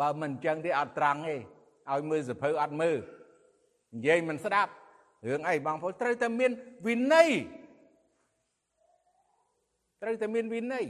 [0.00, 1.36] បើមិនអញ្ចឹងទេអត់ត្រង់ទេ
[1.92, 2.96] ឲ្យមើលសភៅអត់មើល
[3.94, 4.72] និយាយមិនស្ដាប់
[5.26, 6.50] រឿងអីបងប្អូនត្រូវតែមាន
[6.86, 7.30] វិន័យ
[10.02, 10.86] ត្រូវតែមានវិន័យ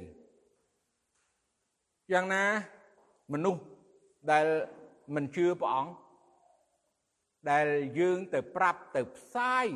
[2.13, 2.45] យ៉ាងណា
[3.33, 3.63] មនុស្ស
[4.33, 4.47] ដែល
[5.15, 5.93] មិនជឿព្រះអង្គ
[7.51, 7.67] ដែល
[7.99, 9.67] យើងទៅប្រាប់ទៅផ្សាយ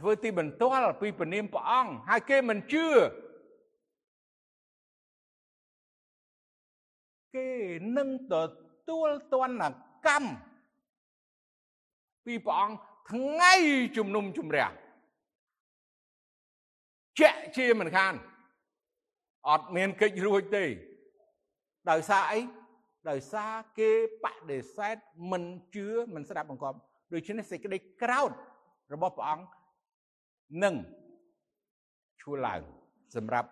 [0.00, 2.86] ធ្វើទីបន្ទាល់ពីពនាមព្រះអង្គហើយគេមិនជឿ
[7.36, 7.48] គេ
[7.96, 8.34] នឹងទ
[8.88, 9.72] ទួលទណ្ឌ
[10.06, 10.28] កម្ម
[12.24, 12.76] ពីព្រះអង្គ
[13.10, 13.54] ថ្ងៃ
[13.96, 14.68] ជំនុំជម្រះ
[17.18, 18.14] ជាក់ជាមិនខាន
[19.48, 20.64] អត់មានកិច្ចរួចទេ
[21.90, 22.40] ដោយសារអី
[23.10, 23.90] ដោយសារគេ
[24.24, 24.96] បដិសេធ
[25.30, 25.44] មិន
[25.74, 26.78] ជឿមិនស្ដាប់បង្គាប់
[27.12, 28.30] ដូច្នេះសេចក្តីក្រោធ
[28.92, 29.46] របស់ព្រះអង្គ
[30.64, 30.74] នឹង
[32.20, 32.60] ឈួលឡើង
[33.14, 33.48] សម្រាប់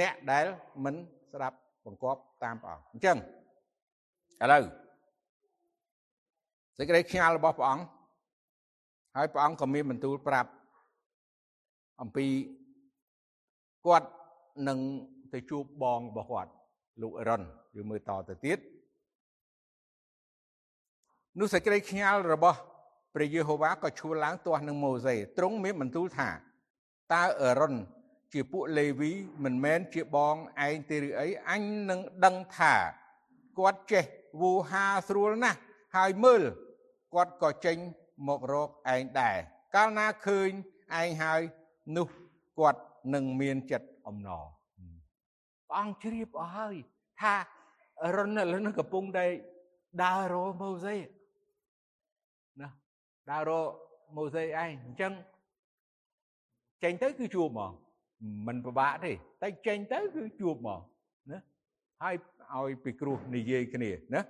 [0.00, 0.46] អ្នកដែល
[0.84, 0.94] មិន
[1.32, 3.16] ស្ដាប់ បង្គាប់តាមព្រះអង្គអញ្ចឹង
[4.42, 4.64] ឥឡូវ
[6.76, 7.84] សេចក្តីខ្ញាល់របស់ព្រះអង្គ
[9.16, 10.50] ហើយព្រះអង្គក៏មានបន្ទូលប្រាប់
[12.02, 12.26] អំពី
[13.86, 14.08] គាត់
[14.68, 14.78] នឹង
[15.32, 16.50] ទៅជួបបងរបស់គាត់
[17.02, 17.42] លោកអេរ៉ុន
[17.76, 18.58] យើងមើលតទៅទៀត
[21.40, 22.58] នោះសេចក្តីខ្ញាល់របស់
[23.14, 26.28] ព្រះយេហូវ៉ាក៏ឈួលឡើងទាស់នឹងម៉ូសេទ្រង់មានបន្ទូលថា
[27.14, 27.74] តើអេរ៉ុន
[28.34, 29.12] ជាពួកលេវី
[29.44, 32.74] មិនមែនជាបងឯងទេឬអីអញនឹងដឹងថា
[33.58, 34.04] គាត់ចេះ
[34.40, 35.58] វូហាស្រួលណាស់
[35.96, 36.42] ហើយមើល
[37.14, 37.76] គាត់ក៏ចេញ
[38.28, 39.36] មករកឯងដែរ
[39.74, 40.50] កាលណាឃើញ
[41.00, 41.40] ឯងហើយ
[41.96, 42.08] នោះ
[42.58, 42.80] គាត់
[43.14, 44.44] នឹងមានចិត្តអំណរ
[45.68, 46.74] ព្រះអង្គជ្រាបអស់ហើយ
[47.20, 47.34] ថា
[48.16, 49.26] រនលនឹងកំពុងតែ
[50.02, 50.96] ដើររម៉ូសេ
[52.60, 52.68] ណា
[53.30, 53.52] ដើររ
[54.16, 55.12] ម៉ូសេឯងអញ្ចឹង
[56.82, 57.72] ចេញទៅគឺជួបហ្មង
[58.46, 59.12] មិនពិបាកទេ
[59.42, 60.80] តែចេញទៅគឺជួបហ្មង
[61.32, 61.40] ណា
[62.02, 62.14] ហើយ
[62.54, 64.22] ឲ្យពីគ្រោះនិយាយគ្នាណា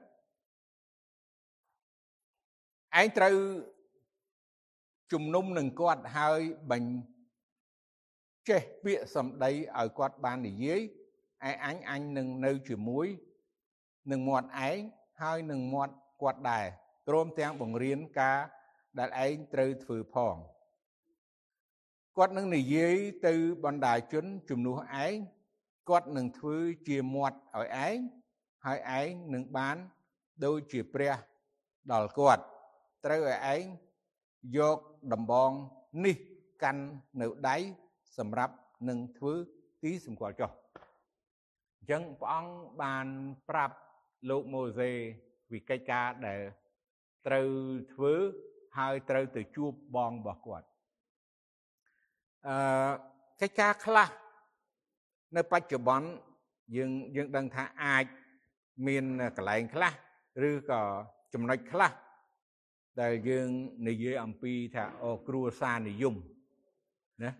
[3.00, 3.34] ឯងត្រូវ
[5.12, 6.40] ជំនុំនឹងគាត់ហើយ
[6.70, 6.90] បាញ់
[8.48, 10.80] ចេះពាក្យសម្ដីឲ្យគាត់បាននិយាយ
[11.48, 13.06] ឯអញអញនឹងនៅជាមួយ
[14.10, 14.78] នឹងមាត់ឯង
[15.22, 16.66] ហើយនឹងមាត់គាត់ដែរ
[17.08, 18.38] ព្រមទាំងបង្រៀនការ
[18.98, 20.34] ដែលឯងត្រូវធ្វើផង
[22.16, 25.14] គាត់នឹងនិយាយទៅបណ្ដាជនជំនួសឯង
[25.88, 26.56] គាត់នឹងធ្វើ
[26.88, 27.96] ជាមាត់ឲ្យឯង
[28.64, 29.76] ហើយឯងនឹងបាន
[30.44, 31.14] ដូចជាព្រះ
[31.92, 32.42] ដល់គាត់
[33.04, 33.64] ត្រូវឲ្យឯង
[34.58, 34.78] យក
[35.12, 35.50] ដំបង
[36.04, 36.16] នេះ
[36.62, 36.84] កាន់
[37.20, 37.56] នៅដៃ
[38.18, 38.54] សម្រាប់
[38.88, 39.34] នឹងធ្វើ
[39.82, 40.50] ទីសម្គាល់ចុះ
[41.78, 43.06] អញ្ចឹងព្រះអង្គបាន
[43.48, 43.76] ប្រាប់
[44.28, 44.90] លោកម៉ូសេ
[45.52, 46.40] វិកិច្ចការដែល
[47.26, 47.48] ត្រូវ
[47.94, 48.14] ធ្វើ
[48.78, 50.66] ហើយត្រូវទៅជួបបងរបស់គាត់
[52.48, 52.56] អឺ
[53.40, 54.08] កិច្ចការខ្លះ
[55.36, 56.08] នៅបច្ចុប្បន្ន
[56.76, 58.04] យើងយើងដឹងថាអាច
[58.86, 59.04] មាន
[59.36, 59.92] កន្លែងខ្លះ
[60.48, 60.82] ឬក៏
[61.34, 61.92] ចំណុចខ្លះ
[63.00, 63.48] ដែលយើង
[63.88, 66.14] និយាយអំពីថាអូគ្រួសារនិយម
[67.22, 67.30] ណា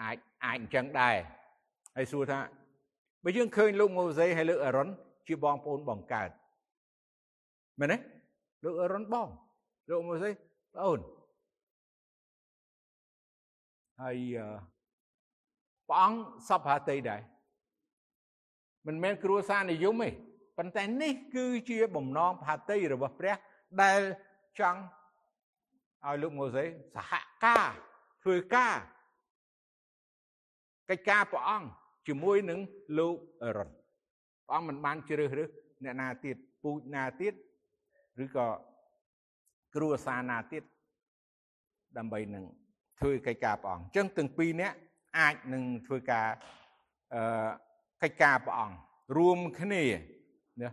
[0.00, 1.16] អាចអាចអញ្ចឹងដែរ
[1.96, 2.38] ហើយសួរថា
[3.24, 4.88] បើយើងឃើញលោកម៉ូសេហើយលោកអេរ៉ុន
[5.26, 6.30] ជាបងប្អូនបងកើត
[7.80, 7.96] មែនទេ
[8.64, 9.28] លោកអេរ៉ុនបង
[9.90, 10.30] លោកម៉ូសេ
[10.74, 11.00] ប្អូន
[14.02, 14.18] ហើយ
[15.88, 16.18] ព្រះអង្គ
[16.48, 17.20] សពហាតីដែរ
[18.86, 20.08] មិនមែនគ្រួសារនិយមទេ
[20.58, 23.34] ប៉ុន្តែនេះគឺជាបំណងផាតីរបស់ព្រះ
[23.82, 24.00] ដែល
[24.58, 24.80] ចង់
[26.06, 26.64] ឲ្យលោកម៉ូសេ
[26.96, 27.12] សហ
[27.44, 27.70] ការ
[28.22, 28.76] ធ្វើការ
[30.90, 31.68] កិច្ចការព្រះអង្គ
[32.08, 32.60] ជាមួយនឹង
[32.98, 33.70] លោកអេរ៉ុន
[34.46, 35.48] ព្រះអង្គមិនបានជ្រើសរើស
[35.84, 37.34] អ្នកណាទៀតពូជណាទៀត
[38.24, 38.46] ឬក៏
[39.74, 40.62] គ្រួសារណាទៀត
[41.98, 42.44] ដើម្បីនឹង
[43.00, 44.76] ធ្វើកិច្ចការព្រះអង្គអញ្ចឹងទាំងពីរនាក់
[45.18, 46.26] អាចនឹងធ្វើការ
[47.14, 47.48] អឺ
[48.02, 48.76] កិច្ចការព្រះអង្គ
[49.16, 49.84] រួមគ្នា
[50.62, 50.70] ណា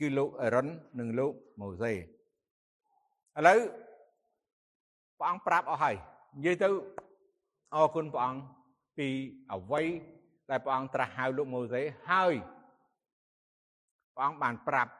[0.00, 0.66] គឺលោកអេរ៉ុន
[0.98, 1.96] និងលោកម៉ូសេឥ
[3.46, 3.58] ឡូវ
[5.18, 5.96] ព្រះអង្គប្រាប់អស់ហើយ
[6.36, 6.68] និយាយទៅ
[7.74, 8.40] អរគុណព្រះអង្គ
[8.98, 9.08] ពី
[9.52, 9.86] អវ័យ
[10.50, 12.34] ដែលព្រះអង្គត្រាស់ហៅលោកម៉ូសេហើយ
[14.14, 14.92] ព្រះអង្គបានប្រាប់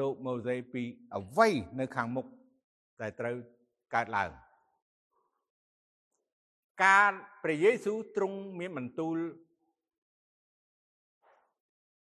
[0.00, 0.82] លោកម៉ូសេពី
[1.14, 2.26] អវ័យនៅខាងមុខ
[3.00, 3.36] ដែលត្រូវ
[3.94, 4.30] កើតឡើង
[6.84, 7.10] ការ
[7.42, 9.16] ព្រះយេស៊ូវទ្រង់មានបន្ទូល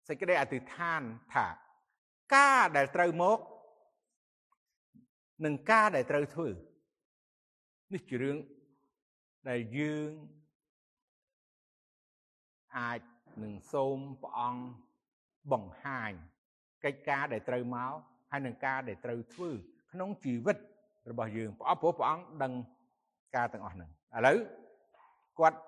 [0.08, 1.02] សេចក្តីអធិដ្ឋាន
[1.34, 1.46] ថា
[2.36, 3.38] ការដែលត្រូវមក
[5.44, 6.48] និងការដែលត្រូវធ្វើ
[7.92, 8.36] នេះជារឿង
[9.48, 10.10] ដែលយើង
[12.78, 13.00] អាច
[13.42, 14.64] នឹងសូមព្រះអង្គ
[15.52, 16.12] បង្ហាញ
[16.84, 17.94] កិច្ចការដែលត្រូវមក
[18.30, 19.50] ហើយនឹងការដែលត្រូវធ្វើ
[19.92, 20.56] ក្នុងជីវិត
[21.10, 22.52] របស់យើងព្រះអង្គព្រោះព្រះអង្គដឹង
[23.36, 24.36] ការទាំងអស់ហ្នឹង ឥឡូវ
[25.38, 25.58] គាត់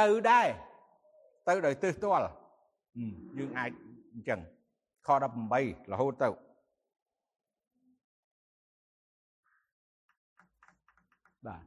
[0.00, 0.48] ទៅដែរ
[1.48, 2.28] ទៅដោយទិសទាល់
[3.38, 3.70] យើងអាច
[4.12, 4.40] អញ្ចឹង
[5.06, 5.08] ខ
[5.50, 6.28] 18រហូតទៅ
[11.46, 11.62] បាទ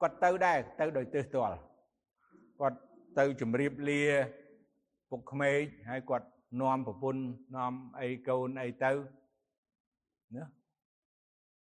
[0.00, 1.56] គាត់ទៅដែរទៅដោយទិសទាល់
[2.60, 2.78] គាត់
[3.18, 4.02] ទៅជម្រាបលា
[5.10, 5.60] ពុកក្មេក
[5.90, 6.26] ហើយគាត់
[6.60, 7.22] នាំប្រពន្ធ
[7.56, 8.92] នាំអីកូនអីទៅ
[10.36, 10.44] ណា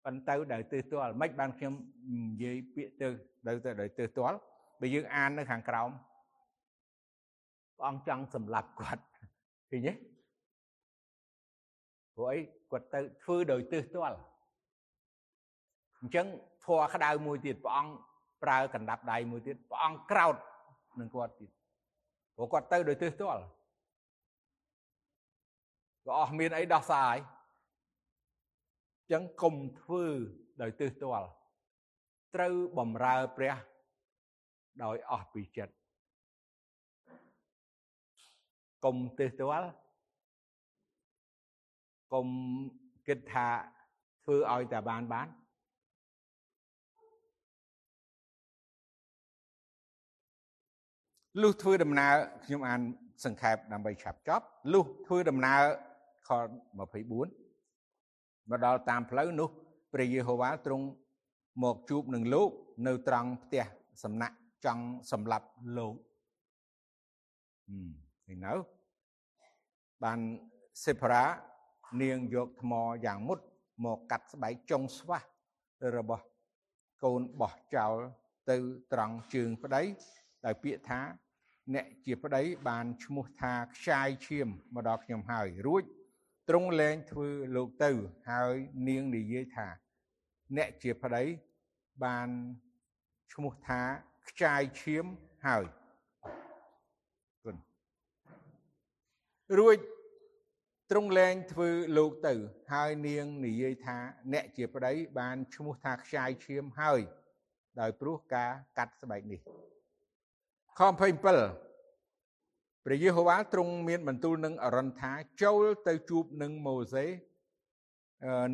[0.05, 1.73] ប៉ុន្តែដោយទិសទាល់មិនបានខ្ញុំ
[2.13, 3.07] និយាយពាក្យទៅ
[3.45, 4.37] ទៅទៅដោយទិសទាល់
[4.81, 5.89] បើយើងអាននៅខាងក្រោម
[7.77, 9.03] ព្រះអង្គចង់សម្លាប់គាត់
[9.69, 9.93] ឃើញទេ
[12.15, 12.39] ព្រោះអី
[12.71, 14.17] គាត់ទៅធ្វើដោយទិសទាល់
[15.99, 16.27] អញ្ចឹង
[16.65, 17.93] ធွာក្តៅមួយទៀតព្រះអង្គ
[18.43, 20.35] ប្រើកណ្ដាប់ដៃមួយទៀតព្រះអង្គក្រោត
[20.99, 21.49] នឹងគាត់ទៀត
[22.35, 23.41] ព្រោះគាត់ទៅដោយទិសទាល់
[26.05, 30.05] ក៏អស់មានអីដោះស្រាយអញ្ចឹងកុំធ្វើ
[30.61, 31.29] ដោយទិសទាល់
[32.35, 33.55] ត្រូវបំរើព្រះ
[34.83, 35.73] ដោយអស់ពីចិត្ត
[38.85, 39.69] កុំទិសទាល់
[42.13, 42.27] កុំ
[43.07, 43.47] គិតថា
[44.23, 45.27] ធ្វើឲ្យតែបានបាន
[51.41, 52.13] លុះធ្វើដំណើរ
[52.45, 52.81] ខ្ញុំអាន
[53.25, 55.61] សង្ខេបដើម្បីឆាប់ចប់លុះធ្វើដំណើរ
[56.27, 56.29] ខ
[56.91, 57.44] 24
[58.49, 59.49] មកដល់តាមផ្លូវនោះ
[59.93, 60.85] ព្រះយេហូវ៉ាទ្រង់
[61.63, 62.49] មកជួបនឹងលោក
[62.87, 63.63] នៅត្រង់ផ្ទះ
[64.03, 65.47] សំណាក់ចង់សម្លាប់
[65.77, 65.95] លោក
[67.67, 67.89] ហឹម
[68.25, 68.53] ឃើញនៅ
[70.03, 70.19] បាន
[70.85, 71.25] សេផារ៉ា
[72.01, 72.73] នាងយកថ្ម
[73.05, 73.39] យ៉ាងមុត
[73.85, 75.27] មកកាត់ស្បែកចុងស្វាស់
[75.95, 76.25] របស់
[77.03, 77.95] កូនបោះចោល
[78.49, 78.57] ទៅ
[78.93, 79.81] ត្រង់ជើងប្តី
[80.45, 80.99] ដោយពាក្យថា
[81.73, 85.83] អ្នកជាប្តីបានឈ្មោះថាខ្ចាយឈាមមកដល់ខ្ញុំហើយរួច
[86.49, 87.91] ទ្រង់លែងធ្វើលោកទៅ
[88.29, 88.55] ហើយ
[88.87, 89.67] នាងនិយាយថា
[90.57, 91.23] អ្នកជាប្តី
[92.03, 92.29] បាន
[93.33, 93.81] ឈ្មោះថា
[94.27, 95.05] ខ្ចាយឈាម
[95.45, 95.65] ហើយ
[97.43, 97.55] គុណ
[99.57, 99.77] រួច
[100.91, 102.33] ទ្រង់លែងធ្វើលោកទៅ
[102.73, 103.97] ហើយនាងនិយាយថា
[104.33, 107.01] អ្នកជាប្តីបានឈ្មោះថាខ្ចាយឈាមហើយ
[107.79, 109.41] ដោយព្រោះការកាត់ស្បែកនេះ
[110.79, 111.64] ខ27
[112.87, 115.11] ព្រះយេហូវ៉ាទ្រង់មានបន្ទូលនឹងអរិនថា
[115.43, 117.05] ចូលទៅជួបនឹងម៉ូសេ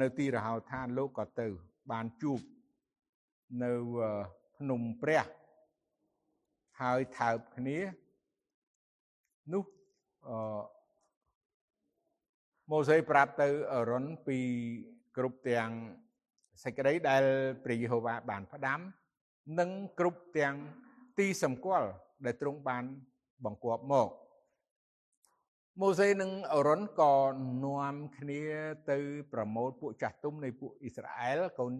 [0.01, 1.47] នៅទីរហោឋានលោកក៏ទៅ
[1.91, 2.39] បានជួប
[3.63, 3.71] នៅ
[4.57, 5.25] ភ្នំព្រះ
[6.81, 7.77] ហើយថើបគ្នា
[9.53, 9.63] នោះ
[10.27, 10.35] អឺ
[12.71, 14.39] ម៉ូសេប្រាប់ទៅអរុនពី
[15.17, 15.69] គ្រប់ទាំង
[16.63, 17.23] សេចក្តីដែល
[17.63, 18.79] ព្រះយេហូវ៉ាបានផ្ដាំ
[19.59, 19.69] និង
[19.99, 20.55] គ្រប់ទាំង
[21.17, 21.89] ទីសម្គាល់
[22.25, 22.83] ដែលទ្រង់បាន
[23.45, 24.09] បង្គាប់មក
[25.79, 27.15] ម៉ូសេនិងអរុនក៏
[27.65, 28.43] នាំគ្នា
[28.91, 28.99] ទៅ
[29.33, 31.73] ប្រមូលពួកចាស់ទុំនៃពួកអ៊ីស្រាអែលកូន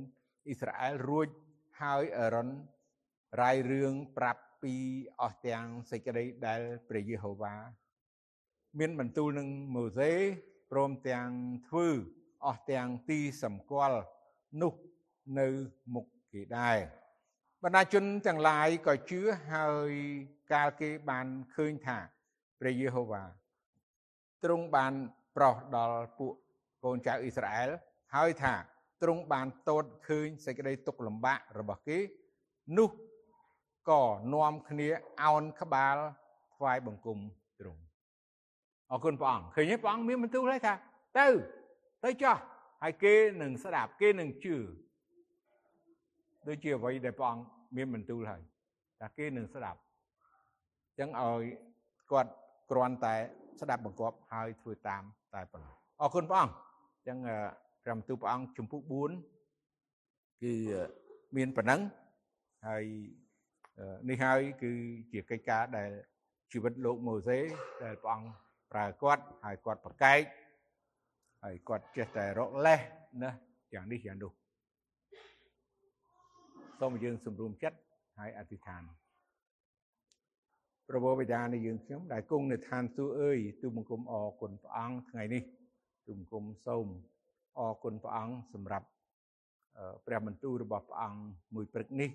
[0.47, 1.27] អ៊ីស្រាអែលរួច
[1.81, 2.49] ហើយអរុន
[3.41, 4.73] រាយរឿងប្រាប់ពី
[5.21, 7.55] អស់ទាំងសេចក្តីដែលព្រះយេហូវ៉ា
[8.79, 10.11] មានបន្ទូលនឹងម៉ូសេ
[10.71, 11.29] ព្រមទាំង
[11.69, 11.87] ធ្វើ
[12.45, 13.99] អស់ទាំងទីសម្គាល់
[14.61, 14.73] នោះ
[15.39, 15.47] នៅ
[15.93, 16.77] មុខគេដែរ
[17.63, 19.21] បណ្ដាជនទាំងឡាយក៏ជឿ
[19.53, 19.91] ហើយ
[20.53, 21.97] កាលគេបានឃើញថា
[22.59, 23.40] ព្រះយេហូវ៉ា
[24.43, 24.93] ទ្រង់បាន
[25.35, 26.33] ប្រោសដល់ពួក
[26.83, 27.69] កូនចៅអ៊ីស្រាអែល
[28.15, 28.53] ហើយថា
[29.01, 31.97] ទ្រង់បានតូតឃើញសេចក្តីទុក្ខលំបាករបស់គេ
[32.77, 32.89] នោះ
[33.89, 34.03] ក៏
[34.33, 34.89] នាំគ្នា
[35.23, 35.97] អោនក្បាល
[36.55, 37.19] ថ្វាយបង្គំ
[37.59, 37.81] ទ្រង់
[38.91, 40.73] អរគុណព្រះអង្គឃើញទេព្រះអង្គមានបន្ទូលហើយថា
[41.19, 41.27] ទៅ
[42.03, 42.37] ទៅចោះ
[42.83, 44.57] ហើយគេនឹងស្ដាប់គេនឹងជឿ
[46.47, 47.43] ដូចជាអ្វីដែលព្រះអង្គ
[47.75, 48.41] មានបន្ទូលហើយ
[48.99, 51.43] ថាគេនឹងស្ដាប់អញ្ចឹងឲ្យ
[52.11, 52.31] គាត់
[52.71, 53.15] គ្រាន់តែ
[53.59, 55.03] ស្ដាប់បង្គាប់ហើយធ្វើតាម
[55.33, 57.17] តែប៉ុណ្ណោះអរគុណព្រះអង្គអញ្ចឹង
[57.83, 58.81] ព្រះបន្ទូលព្រះអង្គជំពូក
[59.61, 60.53] 4គឺ
[61.37, 61.81] មានប៉ុណ្ណឹង
[62.67, 62.83] ហើយ
[64.09, 64.71] នេះហើយគឺ
[65.11, 65.89] ជាកិច្ចការដែល
[66.51, 67.39] ជីវិតលោកម៉ូសេ
[67.83, 68.29] ដែលព្រះអង្គ
[68.71, 70.21] ប្រើគាត់ហើយគាត់ប្រកែក
[71.43, 72.79] ហើយគាត់ចេះតែរកលេស
[73.23, 73.31] ណា
[73.73, 74.31] យ៉ាងនេះយ៉ាងនោះ
[76.79, 77.77] សូមយើងសម្រុំចិត្ត
[78.19, 78.81] ហើយអធិដ្ឋាន
[80.91, 85.43] ព្រះបិតានៃយើងខ្ញុំដែលគង់នៅឋានសួគ៌អើយទូបង្គំអរគុណព្រះអង្គថ្ងៃនេះ
[86.05, 86.87] ទូបង្គំសូម
[87.59, 88.87] អរគុណព្រះអង្គសម្រាប់
[90.05, 91.19] ព្រះបន្ទូលរបស់ព្រះអង្គ
[91.55, 92.09] មួយព្រឹកនេះ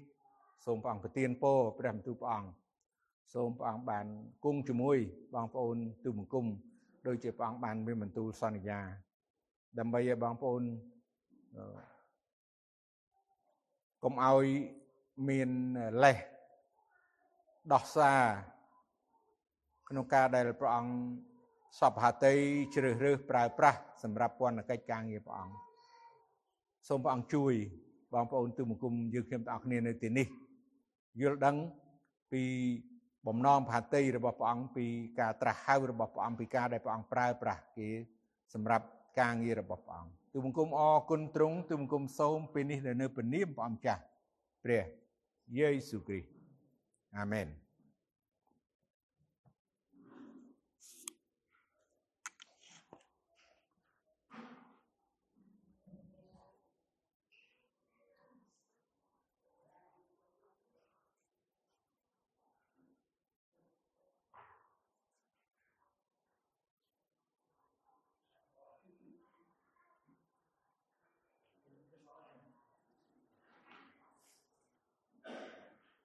[0.67, 2.51] សូមព្រះអង្គប្រទានពរព្រះបន្ទូលព្រះអង្គ
[3.35, 4.07] សូមព្រះអង្គបាន
[4.45, 4.99] គង់ជាមួយ
[5.35, 6.47] បងប្អូនទូបង្គំ
[7.07, 8.81] ដូចជាព្រះអង្គបានមានបន្ទូលសន្យា
[9.79, 10.63] ដើម្បីឲ្យបងប្អូន
[14.05, 14.47] កុំឲ្យ
[15.29, 15.51] មាន
[16.03, 16.19] លេស
[17.73, 18.23] ដោះសារ
[19.89, 20.93] ក្នុងការដែលព្រះអង្គ
[21.81, 22.35] សពហតី
[22.75, 25.55] ជ្រើសរើសប្រើប្រាស់សម្រាប់ពន្ធកិច្ចការងារព្រះអង្គ
[26.89, 27.55] សូមព្រះអង្គជួយ
[28.15, 30.27] បងប្អូនទូមង្គមយើងខ្ញុំទាំងអស់គ្នានៅទីនេះ
[31.21, 31.57] យល់ដឹង
[32.33, 32.43] ពី
[33.27, 34.87] បំណងផាតីរបស់ព្រះអង្គពី
[35.21, 37.89] ការត្រាស់ហៅរបស់ព្រះអង្គពីការដែលព្រះអង្គប្រើប្រាស់គេ
[38.55, 38.85] សម្រាប់
[39.21, 44.03] ការងាររបស់ព្រះអង្គទូបង្គំអរគុណទ្រង់ទូបង្គំសូមពេលនេះនៅព្រះនាមព្រះអង្គចាស់
[44.65, 44.83] ព្រះ
[45.59, 46.29] យេស៊ូវគ្រីស្ទ
[47.19, 47.49] អាមែន